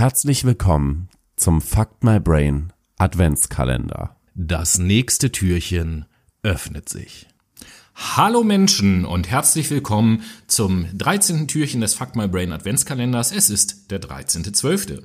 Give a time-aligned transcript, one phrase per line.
[0.00, 4.16] Herzlich willkommen zum Fuck My Brain Adventskalender.
[4.34, 6.06] Das nächste Türchen
[6.42, 7.28] öffnet sich.
[7.94, 11.48] Hallo Menschen und herzlich willkommen zum 13.
[11.48, 13.30] Türchen des Fuck My Brain Adventskalenders.
[13.30, 15.02] Es ist der 13.12.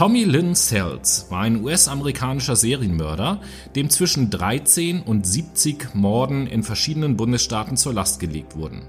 [0.00, 3.38] Tommy Lynn Sells war ein US-amerikanischer Serienmörder,
[3.76, 8.80] dem zwischen 13 und 70 Morden in verschiedenen Bundesstaaten zur Last gelegt wurden.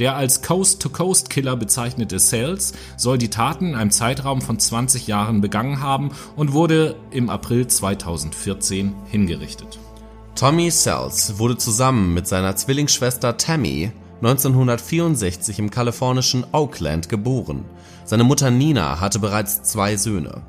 [0.00, 5.82] Der als Coast-to-Coast-Killer bezeichnete Sells soll die Taten in einem Zeitraum von 20 Jahren begangen
[5.82, 9.78] haben und wurde im April 2014 hingerichtet.
[10.34, 17.64] Tommy Sells wurde zusammen mit seiner Zwillingsschwester Tammy 1964 im kalifornischen Oakland geboren.
[18.04, 20.42] Seine Mutter Nina hatte bereits zwei Söhne.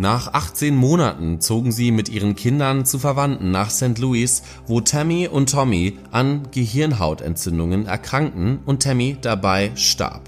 [0.00, 3.98] Nach 18 Monaten zogen sie mit ihren Kindern zu Verwandten nach St.
[3.98, 10.22] Louis, wo Tammy und Tommy an Gehirnhautentzündungen erkrankten und Tammy dabei starb.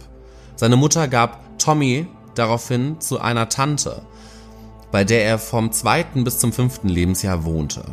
[0.57, 4.03] Seine Mutter gab Tommy daraufhin zu einer Tante,
[4.91, 7.85] bei der er vom zweiten bis zum fünften Lebensjahr wohnte.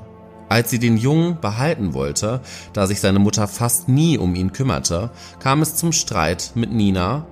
[0.50, 2.42] Als sie den Jungen behalten wollte,
[2.73, 7.28] da sich seine Mutter fast nie um ihn kümmerte, kam es zum Streit mit Nina,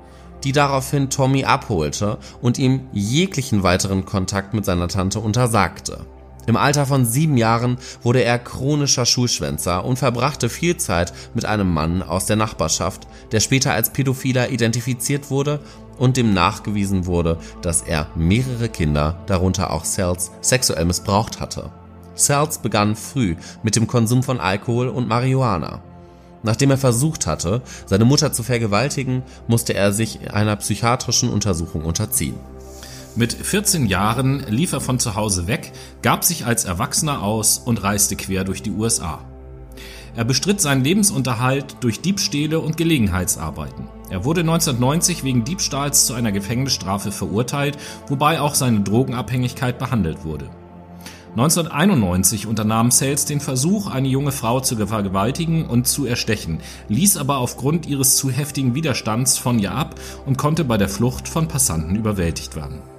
[0.46, 6.06] die daraufhin Tommy abholte und ihm jeglichen weiteren Kontakt mit seiner Tante untersagte.
[6.48, 11.74] Im Alter von sieben Jahren wurde er chronischer Schulschwänzer und verbrachte viel Zeit mit einem
[11.74, 15.60] Mann aus der Nachbarschaft, der später als Pädophiler identifiziert wurde
[15.98, 21.72] und dem nachgewiesen wurde, dass er mehrere Kinder, darunter auch Cells, sexuell missbraucht hatte.
[22.16, 25.82] Cells begann früh mit dem Konsum von Alkohol und Marihuana.
[26.46, 32.36] Nachdem er versucht hatte, seine Mutter zu vergewaltigen, musste er sich einer psychiatrischen Untersuchung unterziehen.
[33.16, 35.72] Mit 14 Jahren lief er von zu Hause weg,
[36.04, 39.26] gab sich als Erwachsener aus und reiste quer durch die USA.
[40.16, 43.90] Er bestritt seinen Lebensunterhalt durch Diebstähle und Gelegenheitsarbeiten.
[44.12, 50.50] Er wurde 1990 wegen Diebstahls zu einer Gefängnisstrafe verurteilt, wobei auch seine Drogenabhängigkeit behandelt wurde.
[51.36, 57.40] 1991 unternahm Sales den Versuch, eine junge Frau zu vergewaltigen und zu erstechen, ließ aber
[57.40, 59.96] aufgrund ihres zu heftigen Widerstands von ihr ab
[60.26, 62.95] und konnte bei der Flucht von Passanten überwältigt werden.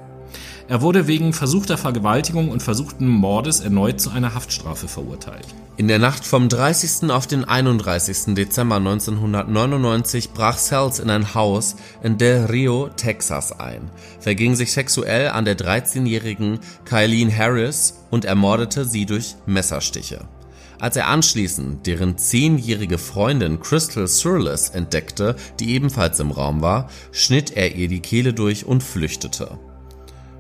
[0.69, 5.47] Er wurde wegen versuchter Vergewaltigung und versuchten Mordes erneut zu einer Haftstrafe verurteilt.
[5.77, 7.09] In der Nacht vom 30.
[7.11, 8.35] auf den 31.
[8.35, 15.29] Dezember 1999 brach Sells in ein Haus in Del Rio, Texas ein, verging sich sexuell
[15.29, 20.27] an der 13-jährigen Kylene Harris und ermordete sie durch Messerstiche.
[20.81, 27.53] Als er anschließend deren zehnjährige Freundin Crystal Surlis entdeckte, die ebenfalls im Raum war, schnitt
[27.57, 29.59] er ihr die Kehle durch und flüchtete.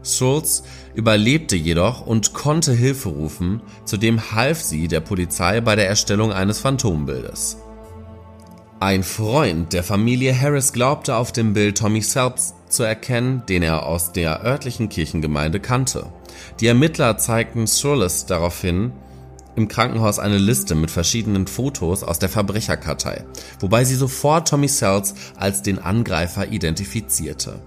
[0.07, 0.63] Schulz
[0.95, 6.61] überlebte jedoch und konnte Hilfe rufen, zudem half sie der Polizei bei der Erstellung eines
[6.61, 7.59] Phantombildes.
[8.79, 13.87] Ein Freund der Familie Harris glaubte auf dem Bild Tommy Selps zu erkennen, den er
[13.87, 16.07] aus der örtlichen Kirchengemeinde kannte.
[16.61, 18.93] Die Ermittler zeigten Surlis daraufhin
[19.57, 23.25] im Krankenhaus eine Liste mit verschiedenen Fotos aus der Verbrecherkartei,
[23.61, 27.59] wobei sie sofort Tommy Sells als den Angreifer identifizierte.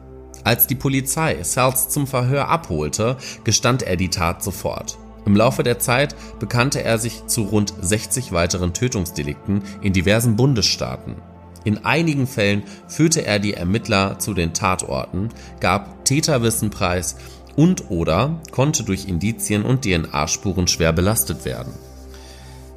[0.50, 4.98] Als die Polizei Sells zum Verhör abholte, gestand er die Tat sofort.
[5.28, 11.18] Im Laufe der Zeit bekannte er sich zu rund 60 weiteren Tötungsdelikten in diversen Bundesstaaten.
[11.66, 17.18] In einigen Fällen führte er die Ermittler zu den Tatorten, gab Täterwissen preis
[17.56, 21.74] und oder konnte durch Indizien und DNA-Spuren schwer belastet werden.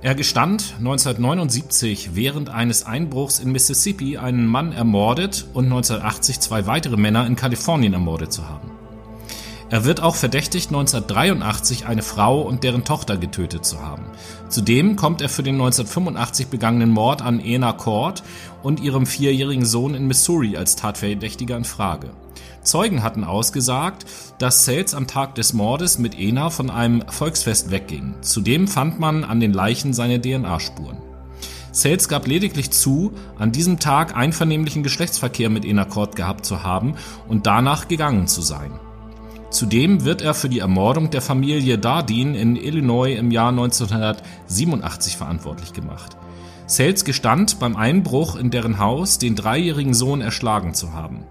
[0.02, 6.96] Er gestand 1979 während eines Einbruchs in Mississippi einen Mann ermordet und 1980 zwei weitere
[6.96, 8.81] Männer in Kalifornien ermordet zu haben.
[9.72, 14.04] Er wird auch verdächtigt, 1983 eine Frau und deren Tochter getötet zu haben.
[14.50, 18.22] Zudem kommt er für den 1985 begangenen Mord an Ena Cord
[18.62, 22.10] und ihrem vierjährigen Sohn in Missouri als Tatverdächtiger in Frage.
[22.62, 24.04] Zeugen hatten ausgesagt,
[24.36, 28.16] dass Sales am Tag des Mordes mit Ena von einem Volksfest wegging.
[28.20, 30.98] Zudem fand man an den Leichen seine DNA-Spuren.
[31.72, 36.96] Sales gab lediglich zu, an diesem Tag einvernehmlichen Geschlechtsverkehr mit Ena Cord gehabt zu haben
[37.26, 38.78] und danach gegangen zu sein.
[39.52, 45.74] Zudem wird er für die Ermordung der Familie Dardin in Illinois im Jahr 1987 verantwortlich
[45.74, 46.16] gemacht.
[46.66, 51.24] Sales gestand beim Einbruch in deren Haus, den dreijährigen Sohn erschlagen zu haben.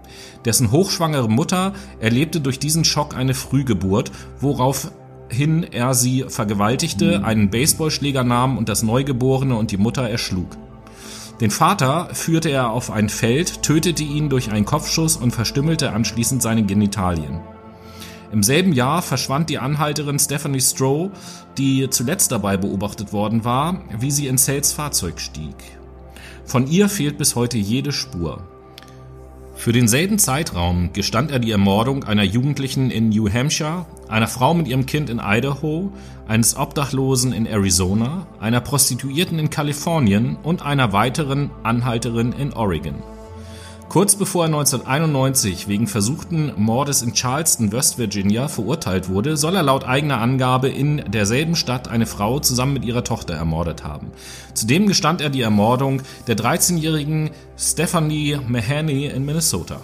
[0.44, 8.22] Dessen hochschwangere Mutter erlebte durch diesen Schock eine Frühgeburt, woraufhin er sie vergewaltigte, einen Baseballschläger
[8.22, 10.56] nahm und das Neugeborene und die Mutter erschlug.
[11.40, 16.40] Den Vater führte er auf ein Feld, tötete ihn durch einen Kopfschuss und verstümmelte anschließend
[16.40, 17.40] seine Genitalien.
[18.32, 21.10] Im selben Jahr verschwand die Anhalterin Stephanie Stroh,
[21.58, 25.54] die zuletzt dabei beobachtet worden war, wie sie in Sales Fahrzeug stieg.
[26.46, 28.42] Von ihr fehlt bis heute jede Spur.
[29.54, 34.66] Für denselben Zeitraum gestand er die Ermordung einer Jugendlichen in New Hampshire, einer Frau mit
[34.66, 35.92] ihrem Kind in Idaho,
[36.26, 43.02] eines Obdachlosen in Arizona, einer Prostituierten in Kalifornien und einer weiteren Anhalterin in Oregon.
[43.92, 49.62] Kurz bevor er 1991 wegen versuchten Mordes in Charleston, West Virginia verurteilt wurde, soll er
[49.62, 54.10] laut eigener Angabe in derselben Stadt eine Frau zusammen mit ihrer Tochter ermordet haben.
[54.54, 59.82] Zudem gestand er die Ermordung der 13-jährigen Stephanie Mahoney in Minnesota.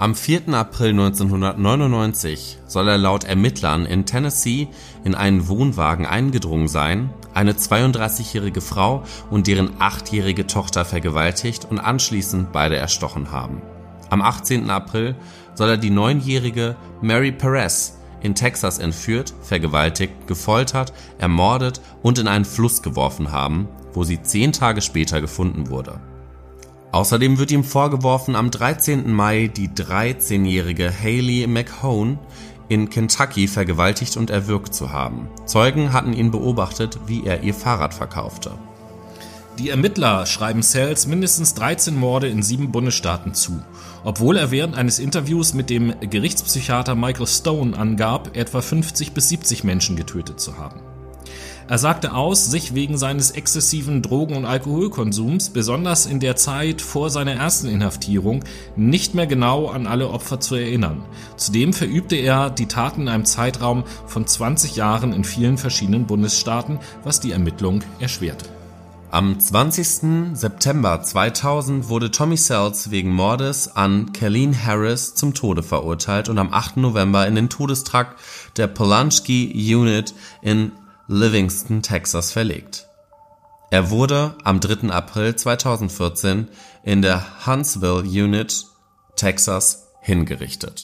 [0.00, 0.48] Am 4.
[0.54, 4.68] April 1999 soll er laut Ermittlern in Tennessee
[5.04, 12.50] in einen Wohnwagen eingedrungen sein, eine 32-jährige Frau und deren achtjährige Tochter vergewaltigt und anschließend
[12.50, 13.60] beide erstochen haben.
[14.08, 14.70] Am 18.
[14.70, 15.16] April
[15.52, 22.46] soll er die neunjährige Mary Perez in Texas entführt, vergewaltigt, gefoltert, ermordet und in einen
[22.46, 26.00] Fluss geworfen haben, wo sie zehn Tage später gefunden wurde.
[26.92, 29.12] Außerdem wird ihm vorgeworfen, am 13.
[29.12, 32.18] Mai die 13-jährige Haley McHone
[32.68, 35.28] in Kentucky vergewaltigt und erwürgt zu haben.
[35.46, 38.52] Zeugen hatten ihn beobachtet, wie er ihr Fahrrad verkaufte.
[39.58, 43.60] Die Ermittler schreiben Sells mindestens 13 Morde in sieben Bundesstaaten zu,
[44.04, 49.64] obwohl er während eines Interviews mit dem Gerichtspsychiater Michael Stone angab, etwa 50 bis 70
[49.64, 50.80] Menschen getötet zu haben.
[51.70, 57.10] Er sagte aus, sich wegen seines exzessiven Drogen- und Alkoholkonsums, besonders in der Zeit vor
[57.10, 58.42] seiner ersten Inhaftierung,
[58.74, 61.04] nicht mehr genau an alle Opfer zu erinnern.
[61.36, 66.80] Zudem verübte er die Taten in einem Zeitraum von 20 Jahren in vielen verschiedenen Bundesstaaten,
[67.04, 68.46] was die Ermittlung erschwerte.
[69.12, 70.36] Am 20.
[70.36, 76.52] September 2000 wurde Tommy Sells wegen Mordes an Colleen Harris zum Tode verurteilt und am
[76.52, 76.78] 8.
[76.78, 78.18] November in den Todestrakt
[78.56, 80.72] der Polanski Unit in
[81.12, 82.86] Livingston, Texas verlegt.
[83.72, 84.90] Er wurde am 3.
[84.90, 86.46] April 2014
[86.84, 88.64] in der Huntsville Unit,
[89.16, 90.78] Texas, hingerichtet